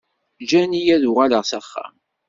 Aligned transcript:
Ǧǧan-iyi 0.43 0.91
ad 0.95 1.03
uɣaleɣ 1.09 1.43
s 1.45 1.51
axxam. 1.59 1.93